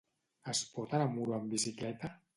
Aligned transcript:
Es 0.53 0.61
pot 0.77 0.95
anar 0.99 1.09
a 1.11 1.13
Muro 1.13 1.37
amb 1.39 1.57
bicicleta? 1.57 2.15